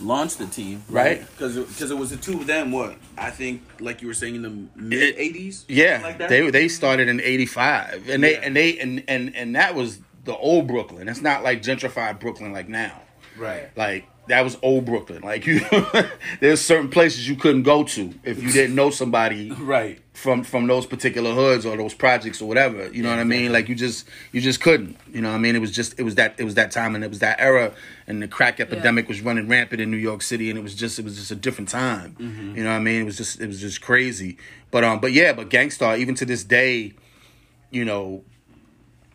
launch 0.00 0.36
the 0.36 0.46
team, 0.46 0.82
Right. 0.88 1.20
Because 1.20 1.56
because 1.56 1.90
it 1.90 1.96
was 1.96 2.10
the 2.10 2.16
two 2.16 2.32
of 2.40 2.46
them. 2.46 2.72
What 2.72 2.96
I 3.16 3.30
think, 3.30 3.62
like 3.80 4.02
you 4.02 4.08
were 4.08 4.14
saying 4.14 4.34
in 4.34 4.42
the 4.42 4.50
mid 4.74 5.16
'80s, 5.16 5.64
Yeah, 5.68 6.00
like 6.02 6.18
that. 6.18 6.28
they 6.28 6.50
they 6.50 6.68
started 6.68 7.08
in 7.08 7.20
'85, 7.20 8.08
and 8.08 8.22
they 8.22 8.36
and 8.36 8.54
they 8.56 8.78
and 8.78 9.04
and 9.08 9.34
and 9.36 9.54
that 9.56 9.74
was 9.74 10.00
the 10.24 10.36
old 10.36 10.66
Brooklyn. 10.66 11.08
It's 11.08 11.20
not 11.22 11.42
like 11.44 11.62
gentrified 11.62 12.18
Brooklyn 12.18 12.52
like 12.52 12.68
now. 12.68 13.00
right. 13.38 13.68
Like 13.76 14.06
that 14.28 14.42
was 14.42 14.56
old 14.62 14.84
Brooklyn. 14.86 15.22
Like 15.22 15.46
you, 15.46 15.60
there's 16.40 16.60
certain 16.60 16.88
places 16.88 17.28
you 17.28 17.36
couldn't 17.36 17.62
go 17.62 17.84
to 17.84 18.14
if 18.24 18.42
you 18.42 18.50
didn't 18.52 18.74
know 18.74 18.90
somebody 18.90 19.50
Right. 19.58 20.00
from 20.14 20.42
from 20.44 20.66
those 20.66 20.86
particular 20.86 21.32
hoods 21.34 21.66
or 21.66 21.76
those 21.76 21.92
projects 21.94 22.40
or 22.40 22.48
whatever. 22.48 22.88
You 22.92 23.02
know 23.02 23.10
what 23.10 23.18
I 23.18 23.24
mean? 23.24 23.52
Like 23.52 23.68
you 23.68 23.74
just 23.74 24.08
you 24.32 24.40
just 24.40 24.60
couldn't. 24.60 24.96
You 25.12 25.20
know 25.20 25.28
what 25.30 25.34
I 25.36 25.38
mean? 25.38 25.56
It 25.56 25.60
was 25.60 25.70
just 25.72 25.98
it 25.98 26.04
was 26.04 26.14
that 26.14 26.34
it 26.38 26.44
was 26.44 26.54
that 26.54 26.70
time 26.70 26.94
and 26.94 27.04
it 27.04 27.08
was 27.10 27.18
that 27.18 27.38
era 27.38 27.72
and 28.06 28.22
the 28.22 28.28
crack 28.28 28.60
epidemic 28.60 29.08
was 29.08 29.20
running 29.20 29.48
rampant 29.48 29.80
in 29.80 29.90
New 29.90 29.96
York 29.98 30.22
City 30.22 30.48
and 30.50 30.58
it 30.58 30.62
was 30.62 30.74
just 30.74 30.98
it 30.98 31.04
was 31.04 31.16
just 31.16 31.30
a 31.30 31.36
different 31.36 31.68
time. 31.68 32.16
You 32.18 32.62
know 32.64 32.70
what 32.70 32.76
I 32.76 32.80
mean? 32.80 33.02
It 33.02 33.04
was 33.04 33.16
just 33.16 33.40
it 33.40 33.46
was 33.46 33.60
just 33.60 33.82
crazy. 33.82 34.38
But 34.70 34.84
um 34.84 35.00
but 35.00 35.12
yeah, 35.12 35.32
but 35.32 35.50
Gang 35.50 35.70
Starr 35.70 35.96
even 35.98 36.14
to 36.16 36.24
this 36.24 36.44
day, 36.44 36.94
you 37.70 37.84
know, 37.84 38.24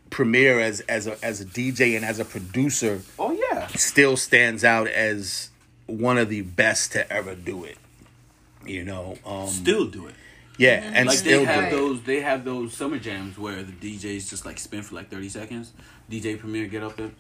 Premier 0.10 0.60
as 0.60 0.80
as 0.82 1.06
a 1.06 1.24
as 1.24 1.40
a 1.40 1.46
DJ 1.46 1.96
and 1.96 2.04
as 2.04 2.18
a 2.20 2.26
producer 2.26 3.02
Oh 3.20 3.29
yeah. 3.29 3.29
Still 3.76 4.18
stands 4.18 4.64
out 4.64 4.88
as 4.88 5.50
one 5.86 6.18
of 6.18 6.30
the 6.30 6.42
best 6.42 6.92
to 6.94 7.12
ever 7.12 7.36
do 7.36 7.64
it. 7.64 7.78
You 8.66 8.84
know, 8.84 9.18
um, 9.26 9.48
Still 9.48 9.86
do 9.86 10.08
it. 10.08 10.16
yeah, 10.58 10.82
mm-hmm. 10.82 10.96
and 10.96 11.08
Like 11.08 11.18
still 11.18 11.40
they 11.40 11.46
do 11.46 11.52
have 11.52 11.64
it. 11.66 11.72
those. 11.72 12.02
They 12.04 12.22
have 12.22 12.46
those 12.46 12.74
summer 12.74 13.00
jams 13.00 13.38
where 13.38 13.64
the 13.64 13.72
DJs 13.72 14.30
just 14.30 14.46
like 14.46 14.60
spin 14.60 14.84
for 14.84 14.96
like 14.96 15.10
thirty 15.10 15.30
seconds. 15.30 15.72
DJ 16.12 16.40
Premier 16.40 16.68
get 16.68 16.84
up 16.84 16.96
there, 16.98 17.12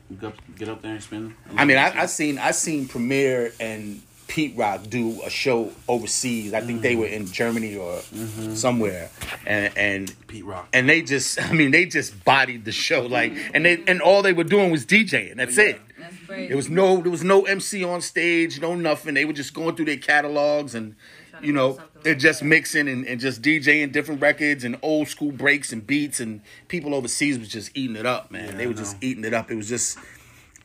get 0.58 0.68
up, 0.68 0.82
there 0.82 0.94
and 0.94 1.04
spin. 1.04 1.36
I 1.56 1.64
mean, 1.66 1.78
I, 1.78 2.02
I 2.02 2.06
seen 2.08 2.38
I 2.40 2.52
seen 2.52 2.88
Premier 2.88 3.54
and 3.60 4.02
Pete 4.28 4.56
Rock 4.58 4.90
do 4.90 5.22
a 5.24 5.30
show 5.30 5.72
overseas. 5.88 6.54
I 6.54 6.62
think 6.62 6.82
they 6.82 6.94
mm-hmm. 6.94 7.02
were 7.02 7.08
in 7.08 7.26
Germany 7.28 7.76
or 7.76 7.94
mm-hmm. 7.98 8.54
somewhere, 8.56 9.10
and 9.46 9.76
and 9.78 10.28
Pete 10.28 10.46
Rock. 10.46 10.68
and 10.74 10.90
they 10.90 11.02
just 11.02 11.42
I 11.42 11.54
mean 11.54 11.72
they 11.72 11.86
just 11.86 12.24
bodied 12.26 12.66
the 12.66 12.72
show 12.72 13.06
like 13.06 13.34
and 13.54 13.66
they 13.66 13.84
and 13.88 14.02
all 14.02 14.22
they 14.22 14.34
were 14.34 14.44
doing 14.44 14.72
was 14.72 14.86
DJing. 14.86 15.36
That's 15.36 15.58
it. 15.58 15.80
That's 16.00 16.16
crazy. 16.26 16.48
There 16.48 16.58
was 16.58 16.70
no 16.70 17.02
there 17.02 17.12
was 17.12 17.24
no 17.24 17.44
MC 17.44 17.84
on 17.84 18.02
stage, 18.02 18.60
no 18.60 18.76
nothing. 18.76 19.14
They 19.14 19.26
were 19.26 19.34
just 19.34 19.54
going 19.54 19.76
through 19.76 19.86
their 19.86 19.98
catalogs 19.98 20.76
and 20.76 20.96
you 21.42 21.54
know 21.54 21.76
something 21.76 22.02
they're 22.04 22.14
like 22.14 22.22
just 22.22 22.40
that. 22.40 22.46
mixing 22.46 22.88
and, 22.88 23.06
and 23.06 23.20
just 23.20 23.42
DJing 23.42 23.92
different 23.92 24.22
records 24.22 24.64
and 24.64 24.78
old 24.82 25.08
school 25.08 25.32
breaks 25.32 25.72
and 25.72 25.86
beats 25.86 26.20
and 26.20 26.42
people 26.68 26.94
overseas 26.96 27.38
was 27.38 27.50
just 27.50 27.72
eating 27.76 27.96
it 27.96 28.06
up, 28.06 28.32
man. 28.32 28.46
Yeah, 28.46 28.56
they 28.56 28.68
were 28.68 28.74
just 28.74 28.98
eating 29.02 29.26
it 29.26 29.34
up. 29.34 29.52
It 29.52 29.56
was 29.56 29.70
just 29.70 29.98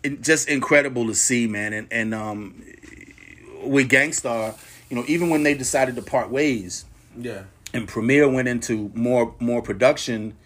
it, 0.03 0.21
just 0.23 0.49
incredible 0.49 1.07
to 1.07 1.15
see, 1.15 1.47
man. 1.47 1.73
And 1.73 1.89
and 1.91 2.15
um 2.15 2.63
with 3.63 3.89
Gang 3.89 4.13
Starr, 4.13 4.55
you 4.91 4.97
know, 4.97 5.05
even 5.09 5.31
when 5.31 5.43
they 5.43 5.55
decided 5.55 5.97
to 5.97 6.03
part 6.03 6.31
ways, 6.31 6.85
yeah. 7.19 7.45
and 7.73 7.89
Premier 7.89 8.29
went 8.29 8.49
into 8.49 8.91
more 8.95 9.35
more 9.41 9.63
production, 9.63 10.37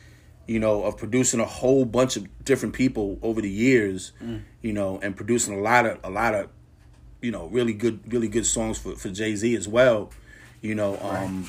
you 0.49 0.59
know, 0.59 0.83
of 0.83 0.97
producing 0.97 1.39
a 1.39 1.45
whole 1.45 1.85
bunch 1.85 2.17
of 2.17 2.27
different 2.45 2.75
people 2.75 3.19
over 3.23 3.41
the 3.41 3.51
years, 3.51 4.13
mm. 4.21 4.43
you 4.63 4.73
know, 4.73 4.99
and 5.03 5.15
producing 5.15 5.55
a 5.55 5.61
lot 5.61 5.87
of 5.87 5.99
a 6.03 6.11
lot 6.11 6.35
of, 6.35 6.49
you 7.21 7.31
know, 7.31 7.47
really 7.47 7.75
good 7.75 8.01
really 8.13 8.29
good 8.29 8.47
songs 8.47 8.79
for 8.79 8.97
for 8.97 9.11
Jay 9.11 9.37
Z 9.37 9.55
as 9.55 9.69
well, 9.69 10.11
you 10.61 10.75
know. 10.75 10.99
Um, 11.01 11.47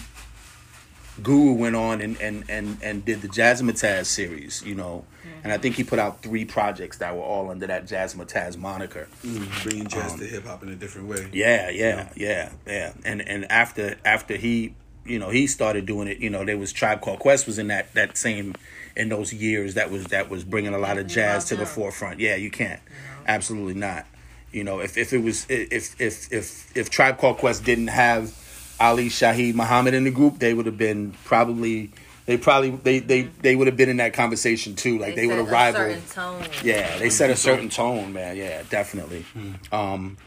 Guru 1.24 1.54
went 1.54 1.76
on 1.76 2.02
and 2.02 2.20
and 2.22 2.46
and 2.50 2.78
and 2.82 3.06
did 3.06 3.22
the 3.22 3.28
Jazzmatazz 3.28 4.06
series, 4.06 4.64
you 4.66 4.76
know, 4.76 5.06
and 5.44 5.52
I 5.52 5.58
think 5.58 5.76
he 5.76 5.84
put 5.84 6.00
out 6.00 6.22
three 6.22 6.46
projects 6.46 6.98
that 6.98 7.16
were 7.16 7.22
all 7.22 7.50
under 7.50 7.68
that 7.68 7.86
Jazzmatazz 7.86 8.58
moniker. 8.58 9.08
Mm. 9.24 9.64
Bringing 9.64 9.88
jazz 9.88 10.14
um, 10.14 10.20
to 10.20 10.26
hip 10.26 10.46
hop 10.46 10.64
in 10.64 10.70
a 10.70 10.76
different 10.76 11.08
way. 11.08 11.30
Yeah, 11.34 11.70
yeah, 11.70 12.10
yeah, 12.16 12.52
yeah. 12.66 12.94
And 13.06 13.22
and 13.22 13.52
after 13.52 13.98
after 14.06 14.36
he, 14.36 14.76
you 15.10 15.20
know, 15.20 15.30
he 15.30 15.48
started 15.48 15.86
doing 15.86 16.08
it. 16.08 16.20
You 16.20 16.30
know, 16.30 16.46
there 16.46 16.58
was 16.58 16.72
Tribe 16.72 17.02
Called 17.02 17.20
Quest 17.20 17.48
was 17.48 17.60
in 17.60 17.68
that 17.68 17.94
that 17.96 18.18
same 18.18 18.56
in 18.96 19.10
those 19.10 19.34
years 19.34 19.74
that 19.76 19.92
was 19.92 20.06
that 20.06 20.30
was 20.30 20.44
bringing 20.44 20.74
a 20.74 20.78
lot 20.78 20.98
of 20.98 21.08
jazz 21.08 21.46
to 21.46 21.56
the 21.56 21.66
forefront. 21.66 22.20
Yeah, 22.20 22.36
you 22.36 22.52
can't. 22.52 22.82
Absolutely 23.28 23.74
not. 23.76 24.06
You 24.52 24.64
know, 24.64 24.80
if 24.80 24.98
if 24.98 25.14
it 25.14 25.20
was 25.20 25.46
if 25.50 26.00
if 26.00 26.32
if 26.32 26.78
if 26.78 26.90
Tribe 26.90 27.18
Called 27.18 27.38
Quest 27.38 27.64
didn't 27.64 27.88
have 27.88 28.34
Ali 28.80 29.10
Shaheed 29.10 29.56
Muhammad 29.56 29.94
in 29.94 30.04
the 30.04 30.12
group, 30.12 30.40
they 30.40 30.54
would 30.54 30.66
have 30.66 30.78
been 30.78 31.14
probably 31.26 31.92
they 32.26 32.38
probably 32.38 32.70
they 32.72 33.00
they 33.00 33.24
they 33.24 33.56
would 33.56 33.68
have 33.68 33.78
been 33.78 33.90
in 33.90 33.98
that 33.98 34.14
conversation 34.14 34.76
too. 34.76 35.00
Like 35.00 35.16
they, 35.16 35.22
They 35.22 35.28
would 35.28 35.38
have 35.38 35.48
set 35.48 35.76
rivaled. 35.76 36.50
Yeah, 36.64 36.98
they 37.00 37.10
set 37.10 37.30
a 37.30 37.36
certain 37.36 37.70
tone, 37.70 38.14
man. 38.14 38.38
Yeah, 38.38 38.64
definitely. 38.70 39.26
Um, 39.72 40.18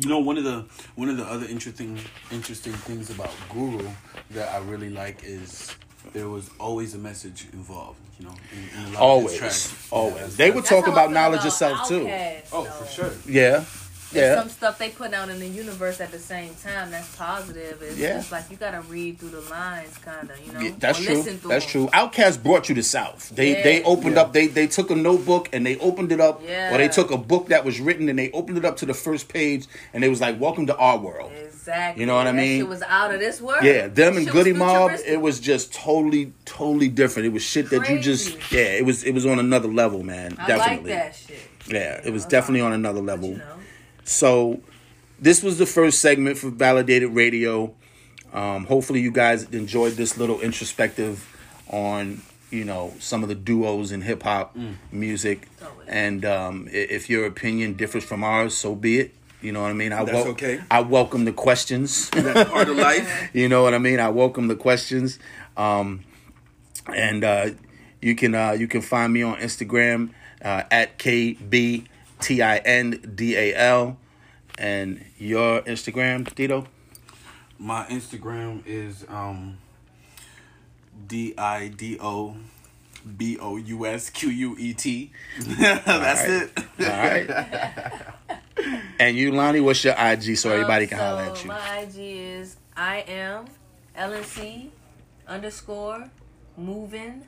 You 0.00 0.08
know, 0.08 0.20
one 0.20 0.38
of 0.38 0.44
the 0.44 0.64
one 0.94 1.08
of 1.08 1.16
the 1.16 1.24
other 1.24 1.46
interesting 1.46 1.98
interesting 2.30 2.72
things 2.72 3.10
about 3.10 3.30
Guru 3.52 3.88
that 4.30 4.48
I 4.54 4.58
really 4.58 4.90
like 4.90 5.24
is 5.24 5.74
there 6.12 6.28
was 6.28 6.50
always 6.60 6.94
a 6.94 6.98
message 6.98 7.46
involved. 7.52 7.98
You 8.20 8.26
know, 8.26 8.34
in, 8.52 8.80
in 8.80 8.84
a 8.90 8.92
lot 8.94 9.00
Always, 9.02 9.36
tracks. 9.38 9.88
always. 9.90 10.20
Yeah, 10.20 10.26
They 10.36 10.50
would 10.50 10.64
That's 10.64 10.70
talk 10.70 10.86
about 10.88 11.10
knowledge 11.12 11.40
about 11.40 11.44
yourself 11.46 11.88
too. 11.88 12.00
Outkast, 12.06 12.42
Oh, 12.52 12.64
though. 12.64 12.70
for 12.70 12.86
sure. 12.86 13.12
Yeah, 13.28 13.64
There's 14.10 14.36
yeah. 14.36 14.40
some 14.40 14.48
stuff 14.48 14.78
they 14.78 14.88
put 14.88 15.12
out 15.12 15.28
in 15.28 15.38
the 15.38 15.46
universe 15.46 16.00
at 16.00 16.10
the 16.10 16.18
same 16.18 16.54
time 16.62 16.90
that's 16.90 17.14
positive. 17.16 17.82
It's 17.82 17.98
Yeah. 17.98 18.14
just 18.14 18.32
like 18.32 18.50
you 18.50 18.56
gotta 18.56 18.80
read 18.82 19.18
through 19.18 19.30
the 19.30 19.40
lines, 19.42 19.96
kind 19.98 20.30
of, 20.30 20.46
you 20.46 20.52
know. 20.52 20.60
Yeah, 20.60 20.70
that's 20.78 20.98
or 21.00 21.04
true. 21.04 21.14
Listen 21.16 21.40
That's 21.46 21.64
them. 21.72 21.88
true. 21.88 21.90
Outkast 21.92 22.42
brought 22.42 22.68
you 22.70 22.74
to 22.76 22.82
South. 22.82 23.28
They 23.34 23.52
Yeah. 23.58 23.62
they 23.62 23.82
opened 23.82 24.14
Yeah. 24.16 24.22
up. 24.22 24.32
They 24.32 24.46
they 24.46 24.66
took 24.66 24.90
a 24.90 24.96
notebook 24.96 25.50
and 25.52 25.66
they 25.66 25.76
opened 25.78 26.10
it 26.12 26.20
up, 26.20 26.40
Yeah. 26.42 26.74
or 26.74 26.78
they 26.78 26.88
took 26.88 27.10
a 27.10 27.18
book 27.18 27.48
that 27.48 27.66
was 27.66 27.80
written 27.80 28.08
and 28.08 28.18
they 28.18 28.30
opened 28.30 28.56
it 28.56 28.64
up 28.64 28.78
to 28.78 28.86
the 28.86 28.94
first 28.94 29.28
page 29.28 29.66
and 29.92 30.02
they 30.02 30.08
was 30.08 30.22
like, 30.22 30.40
"Welcome 30.40 30.66
to 30.68 30.76
our 30.76 30.96
world." 30.96 31.30
Exactly. 31.46 32.00
You 32.00 32.06
know 32.06 32.14
what 32.14 32.26
I 32.26 32.32
mean? 32.32 32.60
It 32.60 32.68
was 32.68 32.80
out 32.82 33.12
of 33.12 33.20
this 33.20 33.42
world. 33.42 33.62
Yeah, 33.62 33.88
them 33.88 34.16
and 34.16 34.26
Goodie 34.30 34.54
Mob, 34.54 34.92
it 35.06 35.20
was 35.20 35.38
just 35.38 35.74
totally, 35.74 36.32
totally 36.46 36.88
different. 36.88 37.26
It 37.26 37.32
was 37.34 37.42
shit 37.42 37.68
that 37.70 37.88
you 37.90 37.98
just, 37.98 38.36
yeah, 38.50 38.60
it 38.62 38.86
was, 38.86 39.04
it 39.04 39.12
was 39.12 39.26
on 39.26 39.38
another 39.38 39.68
level, 39.68 40.02
man. 40.02 40.34
I 40.38 40.46
definitely, 40.46 40.92
like 40.92 40.98
that 41.02 41.14
shit. 41.14 41.40
yeah, 41.66 42.00
it 42.02 42.10
was 42.10 42.22
Okay. 42.22 42.30
definitely 42.30 42.62
on 42.62 42.72
another 42.72 43.00
level. 43.02 43.28
you 43.32 43.36
know, 43.36 43.44
So, 44.08 44.62
this 45.20 45.42
was 45.42 45.58
the 45.58 45.66
first 45.66 46.00
segment 46.00 46.38
for 46.38 46.48
Validated 46.48 47.10
Radio. 47.10 47.74
Um, 48.32 48.64
hopefully, 48.64 49.02
you 49.02 49.12
guys 49.12 49.44
enjoyed 49.50 49.92
this 49.92 50.16
little 50.16 50.40
introspective 50.40 51.36
on 51.68 52.22
you 52.50 52.64
know 52.64 52.94
some 53.00 53.22
of 53.22 53.28
the 53.28 53.34
duos 53.34 53.92
in 53.92 54.00
hip 54.00 54.22
hop 54.22 54.56
music. 54.90 55.46
Totally. 55.60 55.84
And 55.88 56.24
um, 56.24 56.68
if 56.72 57.10
your 57.10 57.26
opinion 57.26 57.74
differs 57.74 58.02
from 58.02 58.24
ours, 58.24 58.56
so 58.56 58.74
be 58.74 58.98
it. 58.98 59.14
You 59.42 59.52
know 59.52 59.60
what 59.60 59.70
I 59.70 59.74
mean? 59.74 59.92
I 59.92 60.04
That's 60.04 60.26
okay. 60.28 60.60
I 60.70 60.80
welcome 60.80 61.26
the 61.26 61.32
questions. 61.32 62.08
That's 62.12 62.50
part 62.50 62.70
of 62.70 62.78
life. 62.78 63.28
you 63.34 63.46
know 63.50 63.62
what 63.62 63.74
I 63.74 63.78
mean? 63.78 64.00
I 64.00 64.08
welcome 64.08 64.48
the 64.48 64.56
questions. 64.56 65.18
Um, 65.54 66.02
and 66.96 67.22
uh, 67.22 67.50
you 68.00 68.14
can 68.14 68.34
uh, 68.34 68.52
you 68.52 68.68
can 68.68 68.80
find 68.80 69.12
me 69.12 69.22
on 69.22 69.36
Instagram 69.36 70.14
uh, 70.42 70.62
at 70.70 70.96
kbtindal, 72.20 73.96
and 74.58 75.04
your 75.18 75.62
Instagram, 75.62 76.24
Dito. 76.34 76.66
My 77.58 77.84
Instagram 77.86 78.62
is 78.66 79.04
um 79.08 79.58
D 81.06 81.34
I 81.36 81.68
D 81.68 81.98
O 82.00 82.36
B 83.16 83.38
O 83.38 83.56
U 83.56 83.86
S 83.86 84.10
Q 84.10 84.28
U 84.30 84.56
E 84.58 84.74
T. 84.74 85.10
That's 85.38 85.86
right. 85.86 86.30
it. 86.30 86.50
All 86.80 86.86
right. 86.86 88.80
and 88.98 89.16
you, 89.16 89.32
Lani, 89.32 89.60
what's 89.60 89.84
your 89.84 89.94
IG 89.98 90.36
so 90.36 90.50
everybody 90.50 90.84
Um, 90.84 90.88
can 90.90 90.98
so 90.98 91.04
holler 91.04 91.22
at 91.22 91.42
you? 91.44 91.48
My 91.48 91.78
IG 91.78 91.96
is 91.96 92.56
I 92.76 93.04
am 93.08 93.46
LNC 93.96 94.70
underscore 95.26 96.10
moving 96.56 97.24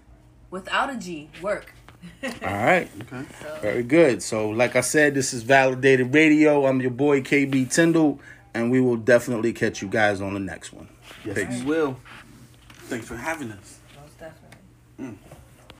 without 0.51 0.91
a 0.93 0.97
G. 0.97 1.29
Work. 1.43 1.75
All 2.23 2.31
right. 2.43 2.89
Okay. 3.03 3.25
So, 3.43 3.59
Very 3.61 3.83
good. 3.83 4.23
So, 4.23 4.49
like 4.51 4.77
I 4.77 4.81
said, 4.83 5.15
this 5.15 5.33
is 5.33 5.43
Validated 5.43 6.15
Radio. 6.15 6.67
I'm 6.67 6.81
your 6.81 6.91
boy 6.91 7.21
KB 7.23 7.67
Tindal, 7.67 8.19
and 8.55 8.71
we 8.71 8.81
will 8.81 8.97
definitely 8.97 9.53
catch 9.53 9.83
you 9.83 9.89
guys 9.89 10.21
on 10.21 10.35
the 10.35 10.41
next 10.41 10.73
one. 10.73 10.89
Yes, 11.25 11.37
Peace. 11.39 11.61
we 11.61 11.67
will. 11.67 11.97
Thanks 12.89 13.07
for 13.07 13.17
having 13.17 13.51
us. 13.53 13.79
most 14.01 14.19
definitely. 14.19 14.59
Mm. 15.01 15.17